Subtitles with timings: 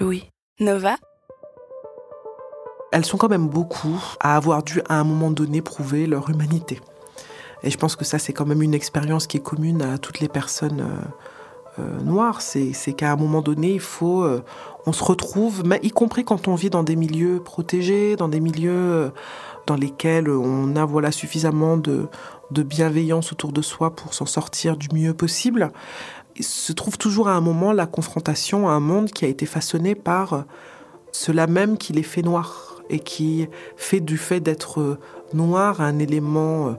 [0.00, 0.24] Louis.
[0.58, 0.96] Nova
[2.90, 6.80] Elles sont quand même beaucoup à avoir dû à un moment donné prouver leur humanité.
[7.62, 10.18] Et je pense que ça, c'est quand même une expérience qui est commune à toutes
[10.18, 12.42] les personnes euh, euh, noires.
[12.42, 14.42] C'est qu'à un moment donné, il faut, euh,
[14.84, 19.12] on se retrouve, y compris quand on vit dans des milieux protégés, dans des milieux
[19.66, 22.08] dans lesquels on a voilà suffisamment de
[22.50, 25.70] bienveillance autour de soi pour s'en sortir du mieux possible.
[26.40, 29.94] Se trouve toujours à un moment la confrontation à un monde qui a été façonné
[29.94, 30.44] par
[31.12, 34.98] cela même qui les fait noirs et qui fait du fait d'être
[35.32, 36.72] noir un élément euh,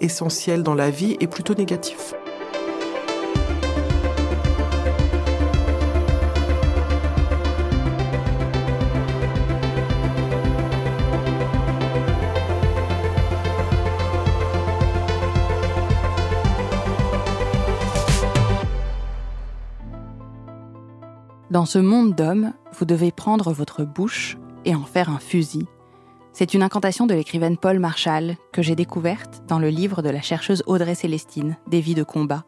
[0.00, 2.14] essentiel dans la vie et plutôt négatif.
[21.50, 25.64] Dans ce monde d'hommes, vous devez prendre votre bouche et en faire un fusil.
[26.34, 30.20] C'est une incantation de l'écrivaine Paul Marshall que j'ai découverte dans le livre de la
[30.20, 32.44] chercheuse Audrey Célestine, Des vies de combat.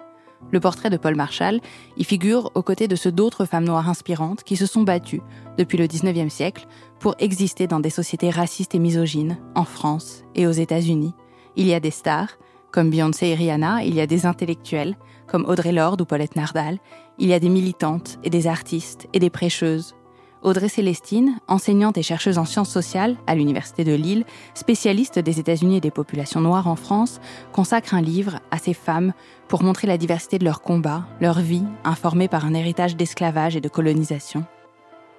[0.51, 1.61] Le portrait de Paul Marshall
[1.97, 5.23] y figure aux côtés de ceux d'autres femmes noires inspirantes qui se sont battues
[5.57, 6.67] depuis le 19e siècle
[6.99, 11.15] pour exister dans des sociétés racistes et misogynes en France et aux États-Unis.
[11.57, 12.37] Il y a des stars,
[12.71, 16.79] comme Beyoncé et Rihanna, il y a des intellectuels, comme Audrey Lorde ou Paulette Nardal,
[17.19, 19.95] il y a des militantes et des artistes et des prêcheuses.
[20.43, 25.77] Audrey Célestine, enseignante et chercheuse en sciences sociales à l'Université de Lille, spécialiste des États-Unis
[25.77, 27.21] et des populations noires en France,
[27.53, 29.13] consacre un livre à ces femmes
[29.49, 33.61] pour montrer la diversité de leurs combats, leur vie, informée par un héritage d'esclavage et
[33.61, 34.47] de colonisation.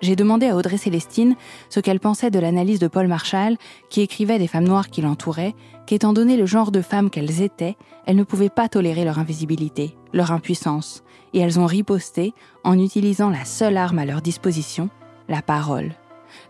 [0.01, 1.35] J'ai demandé à Audrey Célestine
[1.69, 3.57] ce qu'elle pensait de l'analyse de Paul Marshall,
[3.89, 5.53] qui écrivait des femmes noires qui l'entouraient,
[5.85, 9.95] qu'étant donné le genre de femmes qu'elles étaient, elles ne pouvaient pas tolérer leur invisibilité,
[10.11, 11.03] leur impuissance,
[11.33, 14.89] et elles ont riposté en utilisant la seule arme à leur disposition,
[15.29, 15.93] la parole.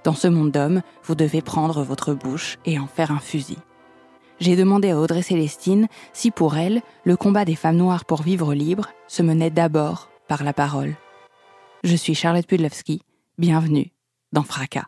[0.06, 3.57] Dans ce monde d'hommes, vous devez prendre votre bouche et en faire un fusil.
[4.39, 8.53] J'ai demandé à Audrey Célestine si pour elle, le combat des femmes noires pour vivre
[8.53, 10.95] libre se menait d'abord par la parole.
[11.83, 13.01] Je suis Charlotte Pudlowski,
[13.41, 13.91] bienvenue
[14.34, 14.85] dans Fracas.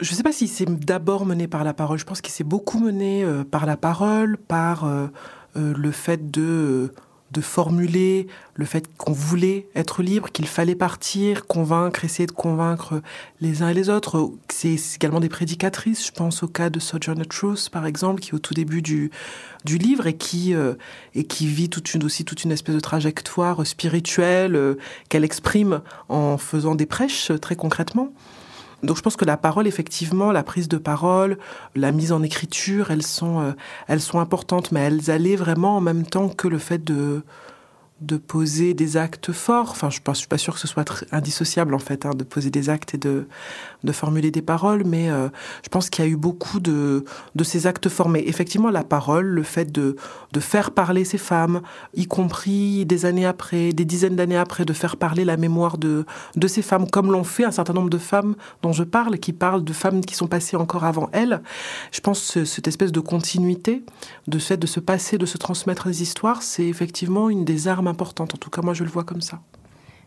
[0.00, 2.44] Je ne sais pas si c'est d'abord mené par la parole, je pense qu'il s'est
[2.44, 5.08] beaucoup mené euh, par la parole, par euh,
[5.54, 6.94] euh, le fait de
[7.30, 13.00] de formuler le fait qu'on voulait être libre, qu'il fallait partir, convaincre, essayer de convaincre
[13.40, 14.32] les uns et les autres.
[14.48, 16.06] C'est également des prédicatrices.
[16.06, 19.10] Je pense au cas de Sojourner Truth, par exemple, qui est au tout début du,
[19.64, 20.74] du livre et qui, euh,
[21.14, 24.74] et qui vit toute une, aussi toute une espèce de trajectoire spirituelle euh,
[25.08, 28.12] qu'elle exprime en faisant des prêches très concrètement.
[28.82, 31.38] Donc je pense que la parole, effectivement, la prise de parole,
[31.74, 33.52] la mise en écriture, elles sont, euh,
[33.88, 37.22] elles sont importantes, mais elles allaient vraiment en même temps que le fait de,
[38.00, 39.70] de poser des actes forts.
[39.70, 42.50] Enfin, je ne suis pas sûre que ce soit indissociable, en fait, hein, de poser
[42.50, 43.26] des actes et de,
[43.84, 45.28] de formuler des paroles, mais euh,
[45.62, 48.24] je pense qu'il y a eu beaucoup de, de ces actes formés.
[48.26, 49.96] Effectivement, la parole, le fait de,
[50.32, 51.62] de faire parler ces femmes,
[51.94, 56.04] y compris des années après, des dizaines d'années après, de faire parler la mémoire de,
[56.36, 59.32] de ces femmes, comme l'ont fait un certain nombre de femmes dont je parle, qui
[59.32, 61.42] parlent de femmes qui sont passées encore avant elles.
[61.92, 63.84] Je pense que cette espèce de continuité,
[64.26, 67.89] de fait de se passer, de se transmettre des histoires, c'est effectivement une des armes
[67.90, 68.34] importante.
[68.34, 69.40] En tout cas, moi, je le vois comme ça.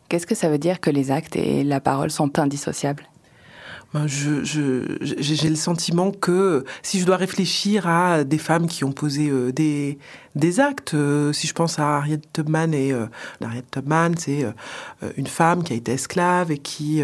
[0.09, 3.07] Qu'est-ce que ça veut dire que les actes et la parole sont indissociables?
[3.93, 8.91] Ben, je, j'ai le sentiment que si je dois réfléchir à des femmes qui ont
[8.91, 9.99] posé euh, des,
[10.33, 13.05] des actes, euh, si je pense à Harriet Tubman, et euh,
[13.39, 14.47] Harriet Tubman, c'est
[15.15, 17.03] une femme qui a été esclave et qui,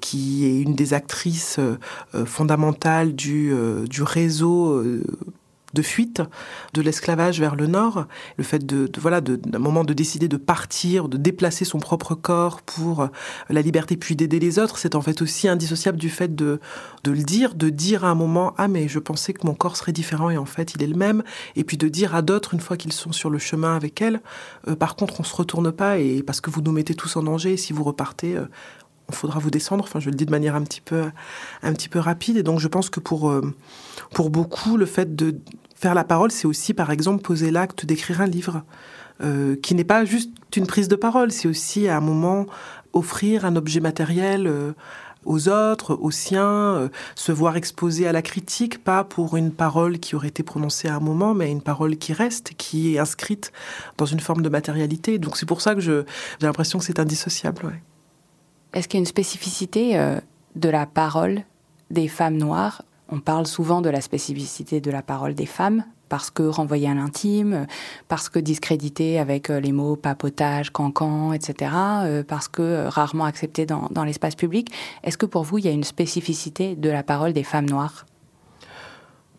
[0.00, 1.58] qui est une des actrices
[2.24, 3.52] fondamentales du,
[3.88, 4.82] du réseau
[5.76, 6.22] de fuite
[6.72, 8.06] de l'esclavage vers le nord,
[8.38, 12.62] le fait de, voilà d'un moment de décider de partir, de déplacer son propre corps
[12.62, 13.08] pour euh,
[13.50, 16.60] la liberté puis d'aider les autres, c'est en fait aussi indissociable du fait de
[17.04, 19.76] de le dire, de dire à un moment ah mais je pensais que mon corps
[19.76, 21.22] serait différent et en fait il est le même
[21.54, 24.20] et puis de dire à d'autres une fois qu'ils sont sur le chemin avec elle
[24.66, 27.22] euh, par contre on se retourne pas et parce que vous nous mettez tous en
[27.22, 28.46] danger si vous repartez euh,
[29.08, 29.84] il faudra vous descendre.
[29.84, 31.04] Enfin, je le dis de manière un petit peu,
[31.62, 32.36] un petit peu rapide.
[32.36, 33.32] Et donc, je pense que pour,
[34.12, 35.36] pour beaucoup, le fait de
[35.76, 38.62] faire la parole, c'est aussi, par exemple, poser l'acte d'écrire un livre.
[39.22, 42.44] euh, qui n'est pas juste une prise de parole, c'est aussi à un moment
[42.92, 44.72] offrir un objet matériel euh,
[45.24, 50.14] aux autres, aux siens, se voir exposé à la critique, pas pour une parole qui
[50.14, 53.52] aurait été prononcée à un moment, mais une parole qui reste, qui est inscrite
[53.96, 55.18] dans une forme de matérialité.
[55.18, 56.02] Donc c'est pour ça que j'ai
[56.42, 57.72] l'impression que c'est indissociable.
[58.72, 59.98] Est-ce qu'il y a une spécificité
[60.54, 61.42] de la parole
[61.90, 66.30] des femmes noires on parle souvent de la spécificité de la parole des femmes, parce
[66.30, 67.66] que renvoyée à l'intime,
[68.08, 73.24] parce que discréditée avec euh, les mots papotage, cancan, etc., euh, parce que euh, rarement
[73.24, 74.72] acceptée dans, l'espace public.
[75.02, 78.06] Est-ce que pour vous, il y a une spécificité de la parole des femmes noires?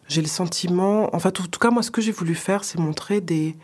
[0.08, 3.20] J'ai le sentiment, enfin, en tout cas, moi, ce que j'ai voulu faire, c'est montrer
[3.22, 3.56] des,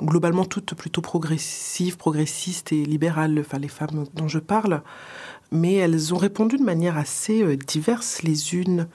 [0.00, 4.82] globalement toutes plutôt progressives, progressistes et libérales, enfin les femmes dont je parle,
[5.50, 8.88] mais elles ont répondu de manière assez diverse les unes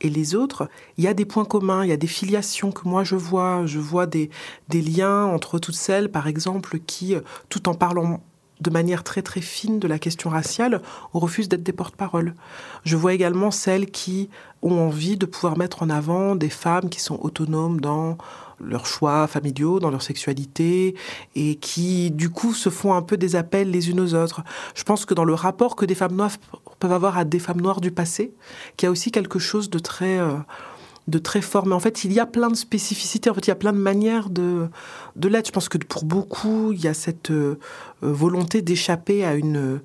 [0.00, 2.88] et les autres, il y a des points communs, il y a des filiations que
[2.88, 3.66] moi je vois.
[3.66, 4.30] Je vois des,
[4.72, 8.20] liens entre toutes celles, par exemple, qui, euh, tout en parlant
[8.60, 10.82] de manière très très fine de la question raciale,
[11.12, 12.34] refusent d'être des porte-parole.
[12.84, 14.28] Je vois également celles qui
[14.62, 18.18] ont envie de pouvoir mettre en avant des femmes qui sont autonomes dans
[18.60, 20.94] leurs choix familiaux, dans leur sexualité,
[21.34, 24.42] et qui du coup se font un peu des appels les unes aux autres.
[24.74, 26.32] Je pense que dans le rapport que des femmes noires
[26.80, 28.32] peuvent avoir à des femmes noires du passé,
[28.76, 30.32] qu'il y a aussi quelque chose de très euh,
[31.06, 31.66] de très fort.
[31.66, 33.30] Mais en fait, il y a plein de spécificités.
[33.30, 34.68] En fait, il y a plein de manières de
[35.16, 35.46] de l'être.
[35.46, 37.58] Je pense que pour beaucoup, il y a cette euh,
[38.02, 39.80] volonté d'échapper à une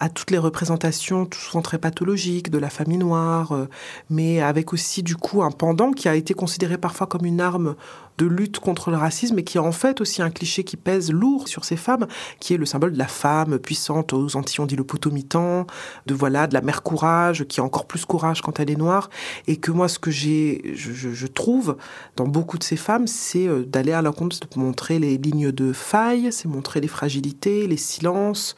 [0.00, 3.68] à toutes les représentations, tout souvent très pathologiques, de la famille noire, euh,
[4.08, 7.76] mais avec aussi du coup un pendant qui a été considéré parfois comme une arme
[8.20, 11.10] de lutte contre le racisme et qui est en fait aussi un cliché qui pèse
[11.10, 12.06] lourd sur ces femmes,
[12.38, 15.66] qui est le symbole de la femme puissante aux Antilles, on dit le potomitan,
[16.04, 19.08] de voilà, de la mère courage, qui a encore plus courage quand elle est noire,
[19.46, 21.78] et que moi ce que j'ai, je, trouve
[22.16, 25.72] dans beaucoup de ces femmes, c'est euh, d'aller à l'encontre, de montrer les lignes de
[25.72, 28.54] faille, c'est montrer les fragilités, les silences,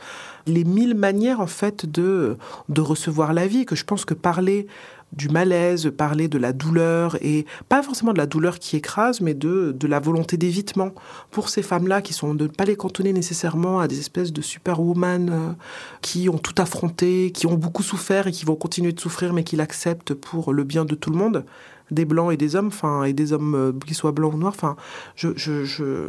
[0.46, 2.36] les mille manières en fait de,
[2.68, 4.66] de recevoir la vie, que je pense que parler
[5.12, 9.34] du malaise, parler de la douleur, et pas forcément de la douleur qui écrase, mais
[9.34, 10.92] de, de la volonté d'évitement
[11.30, 14.40] pour ces femmes-là qui sont de ne pas les cantonner nécessairement à des espèces de
[14.40, 15.52] superwoman euh,
[16.00, 19.44] qui ont tout affronté, qui ont beaucoup souffert et qui vont continuer de souffrir, mais
[19.44, 21.44] qui l'acceptent pour le bien de tout le monde,
[21.90, 24.54] des blancs et des hommes, enfin, et des hommes euh, qui soient blancs ou noirs,
[24.56, 24.76] enfin,
[25.14, 26.08] je, je, je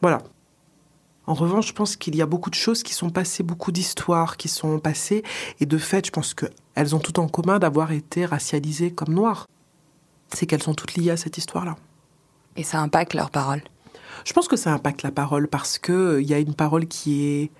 [0.00, 0.22] voilà,
[1.26, 4.36] en revanche, je pense qu'il y a beaucoup de choses qui sont passées, beaucoup d'histoires
[4.36, 5.24] qui sont passées,
[5.60, 9.46] et de fait, je pense qu'elles ont tout en commun d'avoir été racialisées comme noires.
[10.32, 11.76] C'est qu'elles sont toutes liées à cette histoire-là.
[12.56, 13.62] Et ça impacte leur parole
[14.24, 17.26] Je pense que ça impacte la parole parce qu'il euh, y a une parole qui
[17.26, 17.50] est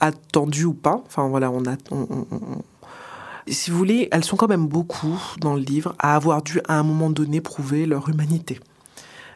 [0.00, 1.02] attendue ou pas.
[1.06, 1.76] Enfin voilà, on a.
[3.46, 6.78] si vous voulez, elles sont quand même beaucoup dans le livre à avoir dû à
[6.78, 8.58] un moment donné prouver leur humanité.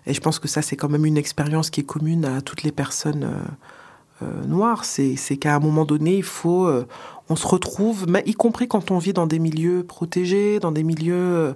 [0.06, 2.62] Et je pense que ça, c'est quand même une expérience qui est commune à toutes
[2.62, 4.84] les personnes euh, euh, noires.
[4.84, 6.86] C'est qu'à un moment donné, il faut, euh,
[7.28, 11.54] on se retrouve, y compris quand on vit dans des milieux protégés, dans des milieux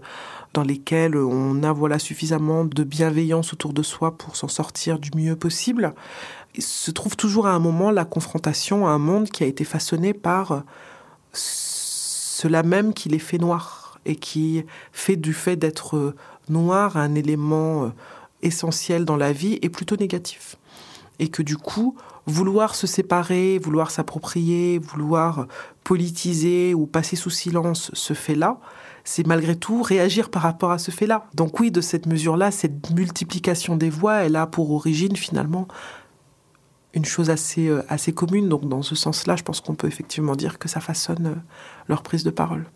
[0.53, 5.11] dans lesquels on a voilà suffisamment de bienveillance autour de soi pour s'en sortir du
[5.15, 5.95] mieux possible.
[6.57, 9.63] Il se trouve toujours à un moment la confrontation à un monde qui a été
[9.63, 10.65] façonné par
[11.33, 16.17] cela même qui les fait noirs et qui fait du fait d'être
[16.49, 17.93] noir un élément
[18.43, 20.57] essentiel dans la vie est plutôt négatif.
[21.19, 21.97] Et que du coup,
[22.27, 25.47] vouloir se séparer, vouloir s'approprier, vouloir
[25.85, 28.59] politiser ou passer sous silence ce fait-là,
[29.05, 31.27] c'est malgré tout réagir par rapport à ce fait-là.
[31.35, 35.69] Donc oui, de cette mesure-là, cette multiplication des voix, elle a pour origine finalement
[36.95, 38.49] une chose assez, euh, assez commune.
[38.49, 41.35] Donc dans ce sens-là, je pense qu'on peut effectivement dire que ça façonne euh,
[41.89, 42.67] leur prise de parole.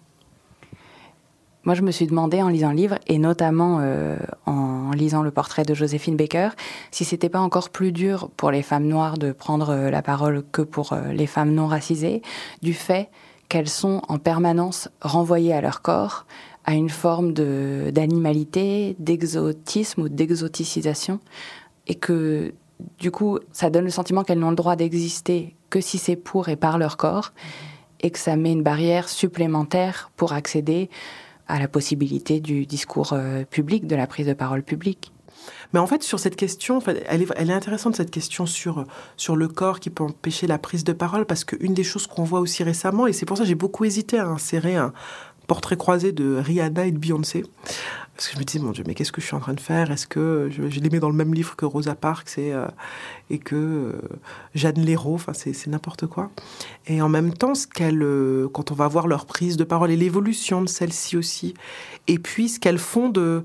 [1.64, 4.63] Moi, je me suis demandé en lisant le livre, et notamment euh, en
[4.94, 6.50] lisant le portrait de Joséphine Baker,
[6.90, 10.44] si c'était pas encore plus dur pour les femmes noires de prendre euh, la parole
[10.52, 12.22] que pour euh, les femmes non racisées,
[12.62, 13.08] du fait
[13.48, 16.26] qu'elles sont en permanence renvoyées à leur corps,
[16.64, 21.20] à une forme d'animalité, d'exotisme ou d'exoticisation,
[21.86, 22.54] et que
[22.98, 26.48] du coup, ça donne le sentiment qu'elles n'ont le droit d'exister que si c'est pour
[26.48, 27.32] et par leur corps,
[28.00, 30.90] et que ça met une barrière supplémentaire pour accéder
[31.48, 35.12] à la possibilité du discours euh, public, de la prise de parole publique.
[35.72, 38.86] Mais en fait, sur cette question, elle est, elle est intéressante cette question sur,
[39.16, 42.24] sur le corps qui peut empêcher la prise de parole, parce qu'une des choses qu'on
[42.24, 44.92] voit aussi récemment, et c'est pour ça que j'ai beaucoup hésité à insérer un
[45.46, 47.44] portrait croisé de Rihanna et de Beyoncé,
[48.16, 49.60] parce que je me disais, mon Dieu, mais qu'est-ce que je suis en train de
[49.60, 49.90] faire?
[49.90, 52.66] Est-ce que je, les mets dans le même livre que Rosa Parks et, euh,
[53.44, 53.92] que euh,
[54.54, 56.30] Jeanne Léraud Enfin, c'est n'importe quoi.
[56.86, 59.96] Et en même temps, ce euh, quand on va voir leur prise de parole et
[59.96, 61.54] l'évolution de celle-ci aussi,
[62.06, 63.44] et puis ce qu'elles font de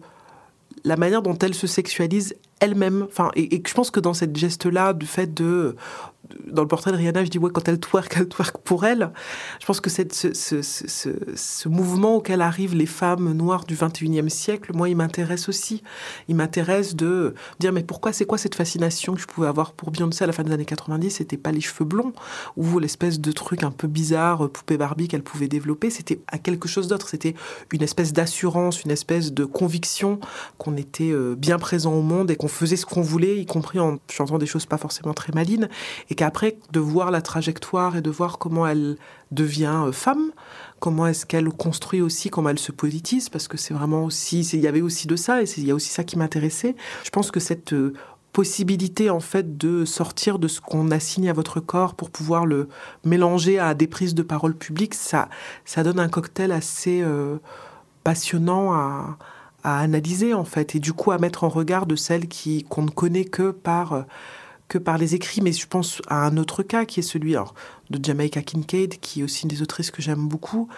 [0.84, 3.08] la manière dont elles se sexualisent elle-même.
[3.10, 5.76] Enfin, et, et, je pense que dans cette geste-là, du fait de
[6.48, 9.12] dans le portrait de Rihanna, je dis ouais, quand elle twerk, elle twerk pour elle.
[9.60, 14.72] Je pense que ce, ce, ce, mouvement auquel arrivent les femmes noires du 21e siècle,
[14.74, 15.84] moi, il m'intéresse aussi.
[16.28, 19.92] Il m'intéresse de dire mais pourquoi, c'est quoi cette fascination que je pouvais avoir pour
[19.92, 22.14] Beyoncé à la fin des années 90 C'était pas les cheveux blonds
[22.58, 25.90] ou l'espèce de truc un peu bizarre, poupée Barbie qu'elle pouvait développer.
[25.90, 27.10] C'était à quelque chose d'autre.
[27.10, 27.36] C'était
[27.72, 30.20] une espèce d'assurance, une espèce de conviction
[30.58, 33.80] qu'on était euh, bien présent au monde et qu'on faisait ce qu'on voulait, y compris
[33.80, 35.70] en chantant des choses pas forcément très malines.
[36.20, 38.98] Qu'après, de voir la trajectoire et de voir comment elle
[39.32, 40.32] devient euh, femme,
[40.82, 44.60] comment est-ce qu'elle construit aussi, comment elle se politise, parce que c'est vraiment aussi, il
[44.60, 46.76] y avait aussi de ça, et il y a aussi ça qui m'intéressait.
[47.06, 47.94] Je pense que cette euh,
[48.34, 52.68] possibilité en fait de sortir de ce qu'on assigne à votre corps pour pouvoir le
[53.06, 55.30] mélanger à des prises de parole publiques, ça,
[55.64, 57.38] ça donne un cocktail assez euh,
[58.04, 59.18] passionnant à,
[59.64, 62.90] analyser en fait, et du coup à mettre en regard de celles qui qu'on ne
[62.90, 64.06] connaît que par
[64.70, 67.36] que par les écrits, mais je pense à un autre cas qui est celui
[67.90, 70.70] de Jamaica Kincaid, qui est aussi une des autrices que j'aime beaucoup,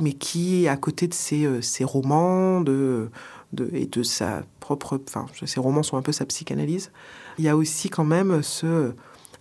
[0.00, 3.10] mais qui, à côté de ses, euh, ses romans de,
[3.52, 5.00] de, et de sa propre...
[5.06, 6.92] Enfin, ses romans sont un peu sa psychanalyse,
[7.38, 8.92] il y a aussi quand même ce,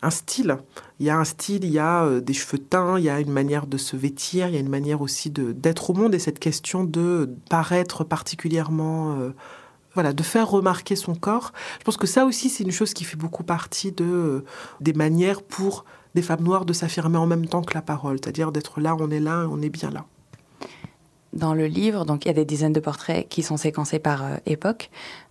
[0.02, 0.58] un style.
[1.00, 3.20] Il y a un style, il y a euh, des cheveux teints, il y a
[3.20, 6.20] une manière de se vêtir, il y a une manière aussi d'être au monde, et
[6.20, 9.20] cette question de paraître particulièrement...
[9.20, 9.36] Euh,
[9.94, 11.52] voilà, de faire remarquer son corps.
[11.80, 14.46] Je pense que ça aussi, c'est une chose qui fait beaucoup partie de, euh,
[14.82, 18.52] des manières pour des femmes noires de s'affirmer en même temps que la parole, c'est-à-dire
[18.52, 20.06] d'être là, on est là, on est bien là.
[21.34, 24.24] Dans le livre, donc il y a des dizaines de portraits qui sont séquencés par
[24.24, 24.90] euh, époque,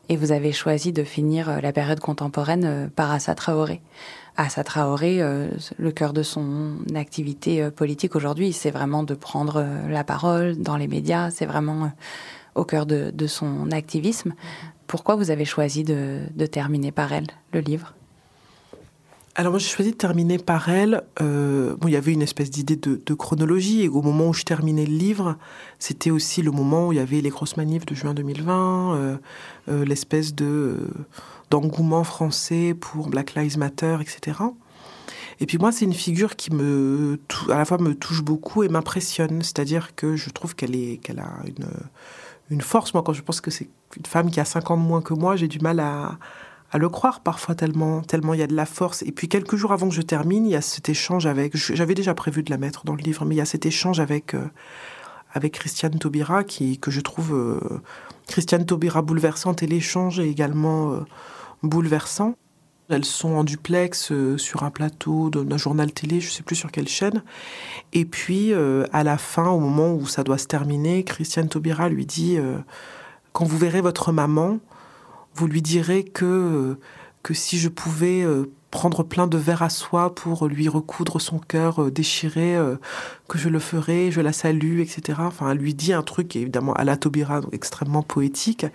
[0.09, 3.81] et vous avez choisi de finir euh, la période contemporaine par Assa Traoré.
[4.37, 5.19] Assa Traoré,
[5.79, 10.87] le cœur de son activité politique aujourd'hui, c'est vraiment de prendre la parole dans les
[10.87, 11.91] médias, c'est vraiment
[12.59, 14.35] au cœur de, son activisme.
[14.87, 17.95] Pourquoi vous avez choisi de, terminer par elle, le livre?
[19.35, 21.03] Alors moi j'ai choisi de terminer par elle.
[21.23, 24.85] Euh, il y avait une espèce d'idée de, chronologie et au moment où je terminais
[24.85, 25.37] le livre,
[25.79, 29.17] c'était aussi le moment où il y avait les grosses manifs de juin 2020, euh,
[29.69, 30.77] euh, l'espèce de
[31.51, 34.39] d'engouement français pour Black Lives Matter, etc.
[35.41, 38.69] Et puis moi c'est une figure qui me à la fois me touche beaucoup et
[38.69, 41.69] m'impressionne, c'est-à-dire que je trouve qu'elle est qu'elle a une
[42.51, 42.95] une force.
[42.95, 45.15] Moi, quand je pense que c'est une femme qui a 5 ans de moins que
[45.15, 46.19] moi, j'ai du mal à,
[46.71, 49.03] à, le croire parfois tellement tellement il y a de la force.
[49.03, 51.57] Et puis quelques jours avant que je termine, il y a cet échange avec.
[51.57, 54.01] J'avais déjà prévu de la mettre dans le livre, mais il y a cet échange
[54.01, 54.47] avec euh,
[55.33, 57.81] avec Christiane Taubira qui que je trouve euh,
[58.27, 61.01] Christiane Taubira bouleversante et l'échange est également euh,
[61.63, 62.35] bouleversant.
[62.91, 66.57] Elles sont en duplex euh, sur un plateau d'un journal télé, je ne sais plus
[66.57, 67.23] sur quelle chaîne.
[67.93, 71.91] Et puis, euh, à la fin, au moment où ça doit se terminer, Christiane Taubira
[71.91, 72.57] lui dit euh,
[73.35, 74.59] Quand vous verrez votre maman,
[75.35, 76.79] vous lui direz que,
[77.23, 78.25] que si je pouvais
[78.71, 82.57] prendre plein de verres à soie pour lui recoudre son cœur déchiré,
[83.29, 85.19] que je le ferais, je la salue, etc.
[85.23, 88.67] Enfin, elle lui dit un truc, évidemment, à la Taubira, extrêmement poétique.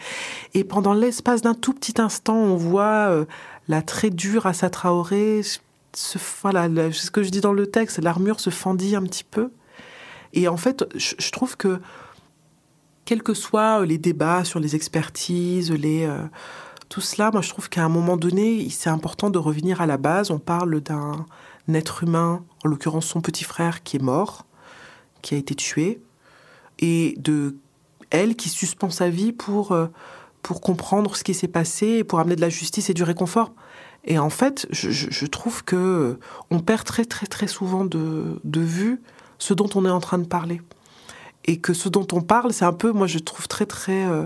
[0.54, 3.26] Et pendant l'espace d'un tout petit instant, on voit
[3.68, 5.42] la très dure à Traoré,
[5.96, 9.52] ce, voilà, ce que je dis dans le texte, l'armure se fendit un petit peu.
[10.34, 11.80] Et en fait, je, trouve que,
[13.06, 16.18] quels que soient les débats sur les expertises, les, euh,
[16.94, 19.98] tout cela, moi je trouve qu'à un moment donné, c'est important de revenir à la
[19.98, 20.30] base.
[20.30, 21.26] On parle d'un
[21.74, 24.46] être humain, en l'occurrence son petit frère, qui est mort,
[25.24, 26.04] qui a été tué,
[26.78, 27.56] et de
[28.12, 29.72] elle qui suspend sa vie pour...
[29.72, 29.88] Euh,
[30.44, 33.54] pour comprendre ce qui s'est passé pour amener de la justice et du réconfort.
[34.04, 36.20] Et en fait, je, trouve que
[36.52, 39.02] on perd très très très souvent de, de vue
[39.38, 40.62] ce dont on est en train de parler
[41.46, 44.24] et que ce dont on parle, c'est un peu, moi je trouve très très, euh,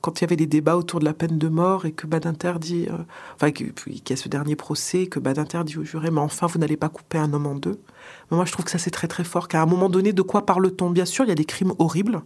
[0.00, 2.54] quand il y avait des débats autour de la peine de mort et que Badinter
[2.60, 2.96] dit, euh,
[3.36, 6.58] enfin qu'il y a ce dernier procès, que Badinter dit au juré, mais enfin vous
[6.58, 7.78] n'allez pas couper un homme en deux.
[8.30, 10.22] Mais moi je trouve que ça c'est très très fort, qu'à un moment donné, de
[10.22, 10.90] quoi parle-t-on?
[10.90, 12.22] Bien sûr, il y a des crimes horribles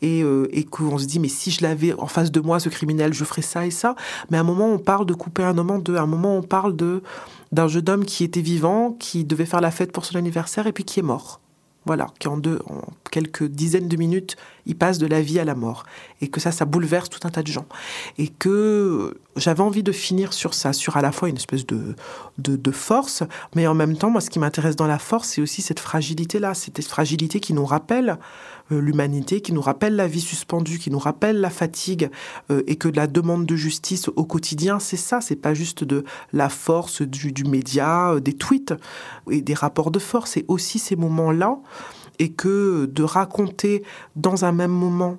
[0.00, 2.70] et, euh, et qu'on se dit, mais si je l'avais en face de moi, ce
[2.70, 3.96] criminel, je ferais ça et ça.
[4.30, 5.96] Mais à un moment, on parle de couper un homme en deux.
[5.96, 7.02] À un moment, on parle de
[7.52, 10.72] d'un jeune homme qui était vivant, qui devait faire la fête pour son anniversaire et
[10.72, 11.40] puis qui est mort.
[11.86, 14.36] Voilà, qui en, deux, en quelques dizaines de minutes,
[14.66, 15.84] il passe de la vie à la mort.
[16.24, 17.66] Et que ça, ça bouleverse tout un tas de gens.
[18.16, 21.94] Et que j'avais envie de finir sur ça, sur à la fois une espèce de,
[22.38, 23.22] de, force,
[23.54, 26.54] mais en même temps, moi, ce qui m'intéresse dans la force, c'est aussi cette fragilité-là,
[26.54, 28.18] cette fragilité qui nous rappelle
[28.72, 32.10] euh, l'humanité, qui nous rappelle la vie suspendue, qui nous rappelle la fatigue,
[32.50, 36.04] euh, et que la demande de justice au quotidien, c'est ça, c'est pas juste de
[36.32, 38.72] la force du, média, euh, des tweets
[39.30, 41.58] et des rapports de force, c'est aussi ces moments-là,
[42.18, 43.82] et que de raconter
[44.16, 45.18] dans un même moment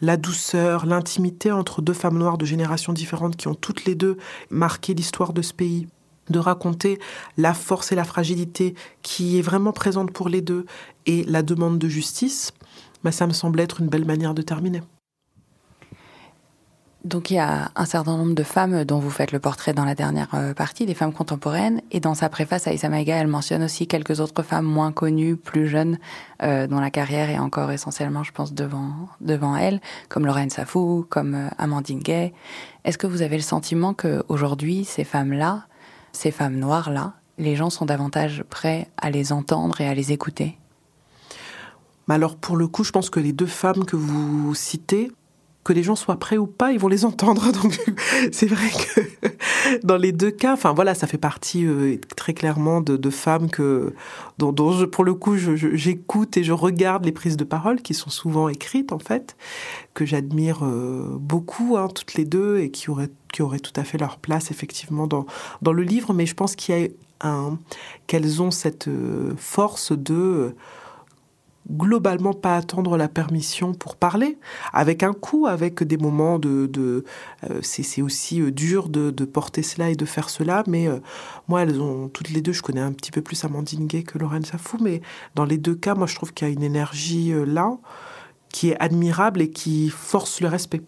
[0.00, 4.16] la douceur, l'intimité entre deux femmes noires de générations différentes qui ont toutes les deux
[4.50, 5.86] marqué l'histoire de ce pays,
[6.30, 6.98] de raconter
[7.36, 10.66] la force et la fragilité qui est vraiment présente pour les deux
[11.06, 12.52] et la demande de justice,
[13.02, 14.82] bah, ça me semble être une belle manière de terminer.
[17.04, 19.86] Donc il y a un certain nombre de femmes dont vous faites le portrait dans
[19.86, 23.62] la dernière euh, partie, des femmes contemporaines, et dans sa préface, Aïssa Maïga, elle mentionne
[23.62, 25.98] aussi quelques autres femmes moins connues, plus jeunes,
[26.42, 29.80] euh, dont la carrière est encore essentiellement, je pense, devant, devant elle,
[30.10, 32.34] comme Lorraine Safou, comme euh, Amandine Gay.
[32.84, 35.64] Est-ce que vous avez le sentiment qu'aujourd'hui, ces femmes-là,
[36.12, 40.58] ces femmes noires-là, les gens sont davantage prêts à les entendre et à les écouter?
[42.10, 45.12] Alors pour le coup, je pense que les deux femmes que vous citez,
[45.70, 47.52] que les gens soient prêts ou pas, ils vont les entendre.
[47.62, 47.78] Donc
[48.32, 52.80] c'est vrai que dans les deux cas, enfin voilà, ça fait partie euh, très clairement
[52.80, 53.94] de, femmes que
[54.38, 54.52] dont,
[54.86, 58.90] pour le coup j'écoute et je regarde les prises de parole qui sont souvent écrites
[58.90, 59.36] en fait,
[59.94, 63.84] que j'admire euh, beaucoup hein, toutes les deux et qui auraient qui auraient tout à
[63.84, 65.24] fait leur place effectivement dans
[65.62, 66.12] dans le livre.
[66.14, 66.88] Mais je pense qu'il y a
[67.20, 67.58] un
[68.08, 70.52] qu'elles ont cette euh, force de
[71.70, 74.38] globalement pas attendre la permission pour parler,
[74.72, 76.70] avec un coup, avec des moments de...
[76.78, 80.98] euh, c'est aussi euh, dur de, porter cela et de faire cela, mais euh,
[81.48, 84.18] moi, elles ont toutes les deux, je connais un petit peu plus Amandine Gay que
[84.18, 85.00] Lorraine Safou, mais
[85.34, 87.76] dans les deux cas, moi, je trouve qu'il y a une énergie là
[88.50, 90.82] qui est admirable et qui force le respect.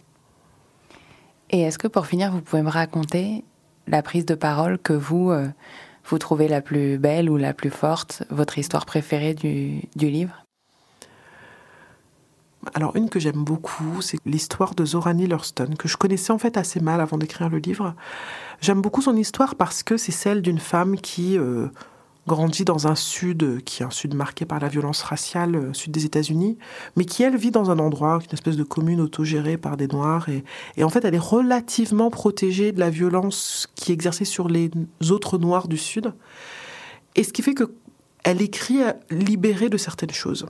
[1.51, 3.45] Et est-ce que pour finir, vous pouvez me raconter
[3.87, 5.33] la prise de parole que vous,
[6.05, 10.43] vous trouvez la plus belle ou la plus forte, votre histoire préférée du livre?
[12.75, 16.57] Alors une que j'aime beaucoup, c'est l'histoire de Zorani Lurston, que je connaissais en fait
[16.57, 17.95] assez mal avant d'écrire le livre.
[18.61, 21.67] J'aime beaucoup son histoire parce que c'est celle d'une femme qui euh,
[22.29, 25.91] grandit dans un sud qui est un sud marqué par la violence raciale, euh, sud
[25.91, 26.57] des États-Unis,
[26.97, 30.29] mais qui elle vit dans un endroit, une espèce de commune autogérée par des Noirs,
[30.29, 30.45] et,
[30.77, 34.71] et en fait elle est relativement protégée de la violence qui est exercée sur les
[35.11, 36.15] autres Noirs du sud.
[37.17, 37.75] Et ce qui fait que
[38.25, 38.79] elle écrit
[39.11, 40.47] libérée de certaines choses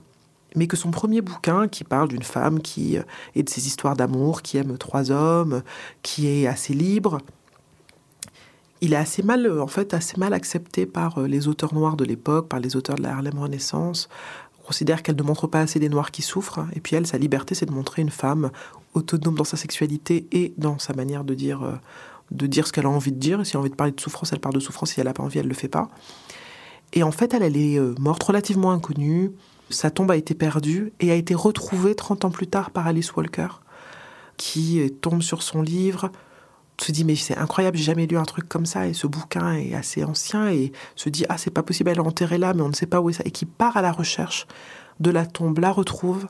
[0.55, 3.03] mais que son premier bouquin, qui parle d'une femme qui euh,
[3.35, 5.63] et de ses histoires d'amour, qui aime trois hommes,
[6.01, 7.19] qui est assez libre,
[8.83, 12.03] il est assez mal, en fait, assez mal accepté par euh, les auteurs noirs de
[12.03, 14.09] l'époque, par les auteurs de la Harlem Renaissance.
[14.59, 16.65] On considère qu'elle ne montre pas assez des noirs qui souffrent.
[16.75, 18.51] Et puis elle, sa liberté, c'est de montrer une femme
[18.93, 21.75] autonome dans sa sexualité et dans sa manière de dire, euh,
[22.31, 23.45] de dire ce qu'elle a envie de dire.
[23.45, 24.91] Si elle a envie de parler de souffrance, elle parle de souffrance.
[24.91, 25.87] Si elle n'a pas envie, elle ne le fait pas.
[26.91, 29.31] Et en fait, elle est morte relativement inconnue.
[29.69, 33.15] Sa tombe a été perdue et a été retrouvée 30 ans plus tard par Alice
[33.15, 33.47] Walker,
[34.37, 36.11] qui tombe sur son livre,
[36.77, 39.53] se dit mais c'est incroyable, j'ai jamais lu un truc comme ça et ce bouquin
[39.53, 42.61] est assez ancien et se dit ah c'est pas possible, elle est enterrée là mais
[42.61, 44.47] on ne sait pas où est ça et qui part à la recherche
[44.99, 46.27] de la tombe, la retrouve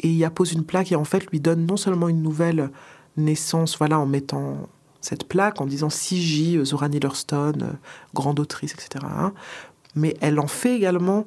[0.00, 2.70] et y appose une plaque et en fait lui donne non seulement une nouvelle
[3.16, 4.68] naissance, voilà en mettant
[5.00, 6.64] cette plaque en disant C.J.
[6.64, 7.78] Zora Neale
[8.12, 9.04] grande autrice, etc.
[9.08, 9.32] Hein,
[9.94, 11.26] mais elle en fait également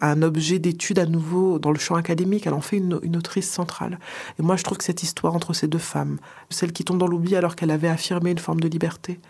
[0.00, 3.98] un objet d'étude à nouveau dans le champ académique, elle en fait une, autrice centrale.
[4.38, 7.06] Et moi, je trouve que cette histoire entre ces deux femmes, celle qui tombe dans
[7.06, 9.20] l'oubli alors qu'elle avait affirmé une forme de liberté,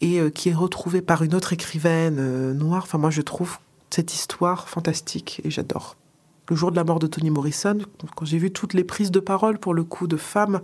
[0.00, 3.58] et euh, qui est retrouvée par une autre écrivaine euh, noire, enfin moi je trouve
[3.90, 5.96] cette histoire fantastique et j'adore.
[6.50, 7.78] Le jour de la mort de Toni Morrison,
[8.16, 10.60] quand j'ai vu toutes les prises de parole pour le coup de femmes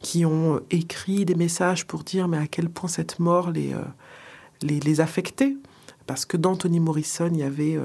[0.00, 3.74] qui ont euh, écrit des messages pour dire mais à quel point cette mort les,
[4.62, 5.56] les, les affectait,
[6.06, 7.78] parce que dans Toni Morrison, il y avait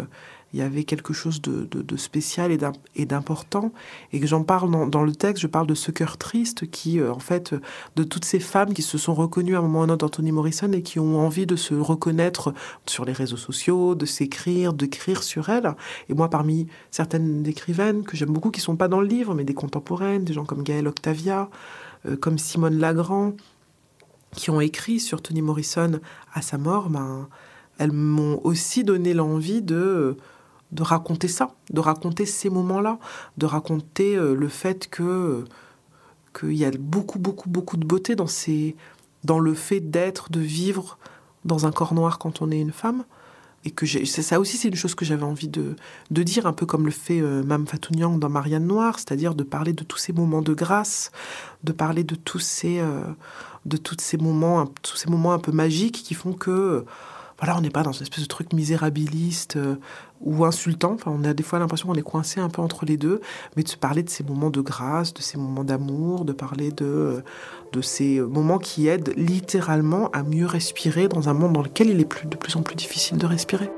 [0.56, 2.50] il y avait quelque chose de, spécial
[2.96, 3.74] et d'important.
[4.14, 7.12] Et que j'en parle dans, le texte, je parle de ce cœur triste qui, euh,
[7.12, 7.54] en fait,
[7.98, 10.32] de toutes ces femmes qui se sont reconnues à un moment ou un autre d'Anthony
[10.32, 12.54] Morrison et qui ont envie de se reconnaître
[12.86, 15.76] sur les réseaux sociaux, de s'écrire, d'écrire sur elles.
[16.08, 19.44] Et moi, parmi certaines écrivaines que j'aime beaucoup, qui sont pas dans le livre, mais
[19.44, 21.50] des contemporaines, des gens comme Gaëlle Octavia,
[22.06, 23.34] euh, comme Simone Lagrand,
[24.32, 26.00] qui ont écrit sur Toni Morrison
[26.34, 27.28] à sa mort, ben,
[27.78, 30.16] elles m'ont aussi donné l'envie de
[30.72, 33.00] de raconter ça, de raconter ces moments-là,
[33.38, 35.46] de raconter euh, le fait que
[36.38, 38.76] qu'il y a beaucoup, beaucoup, beaucoup de beauté dans, ces,
[39.24, 40.98] dans le fait d'être, de vivre
[41.46, 43.06] dans un corps noir quand on est une femme.
[43.64, 45.76] Et que ça aussi, c'est une chose que j'avais envie de,
[46.12, 49.34] de, dire, un peu comme le fait euh, Mme Fatou Nyang dans Marianne Noire, c'est-à-dire
[49.34, 51.12] de parler de tous ces moments de grâce,
[51.64, 53.02] de parler de tous ces, euh,
[53.66, 56.86] de tous ces moments, tous ces moments un peu magiques qui font que
[57.40, 59.76] voilà, on n'est pas dans une espèce de truc misérabiliste euh,
[60.22, 60.94] ou insultant.
[60.94, 63.20] Enfin, on a des fois l'impression qu'on est coincé un peu entre les deux,
[63.56, 66.72] mais de se parler de ces moments de grâce, de ces moments d'amour, de parler
[66.72, 67.22] de, euh,
[67.74, 72.00] de ces moments qui aident littéralement à mieux respirer dans un monde dans lequel il
[72.00, 73.70] est de plus en plus difficile de respirer.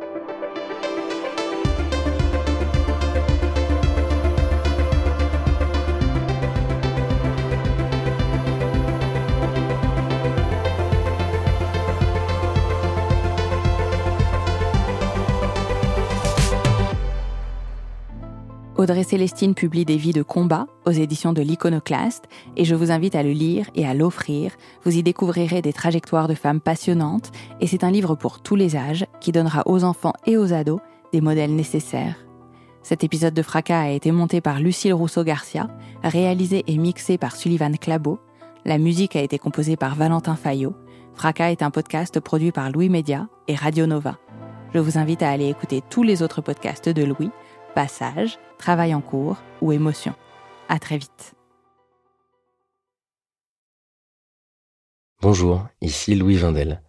[18.78, 23.16] Audrey Célestine publie des vies de combat aux éditions de l'Iconoclaste et je vous invite
[23.16, 24.52] à le lire et à l'offrir.
[24.84, 28.76] Vous y découvrirez des trajectoires de femmes passionnantes et c'est un livre pour tous les
[28.76, 30.80] âges qui donnera aux enfants et aux ados
[31.12, 32.18] des modèles nécessaires.
[32.84, 35.70] Cet épisode de Fracas a été monté par Lucille Rousseau-Garcia,
[36.04, 38.20] réalisé et mixé par Sullivan Clabot.
[38.64, 40.76] La musique a été composée par Valentin Fayot.
[41.16, 44.20] Fracas est un podcast produit par Louis Média et Radio Nova.
[44.76, 47.32] Je vous invite à aller écouter tous les autres podcasts de Louis
[47.78, 50.14] passage, travail en cours ou émotion.
[50.70, 51.34] À très vite.
[55.22, 56.82] Bonjour, ici Louis Vindel.